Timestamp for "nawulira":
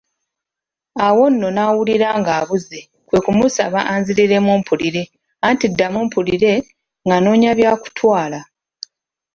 1.55-2.09